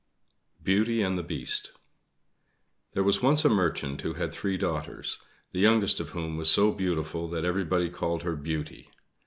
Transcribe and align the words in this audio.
BEAUTY 0.63 1.03
AND 1.03 1.15
THE 1.15 1.21
BEAST 1.21 1.73
There 2.93 3.03
was 3.03 3.21
once 3.21 3.45
a 3.45 3.49
Merchant 3.49 4.01
who 4.01 4.15
had 4.15 4.33
three 4.33 4.57
daughters, 4.57 5.19
the 5.51 5.59
youngest 5.59 5.99
of 5.99 6.09
whom 6.09 6.37
was 6.37 6.49
so 6.49 6.71
beautiful 6.71 7.27
that 7.27 7.45
everybody 7.45 7.91
called 7.91 8.23
her 8.23 8.35
Beauty. 8.35 8.89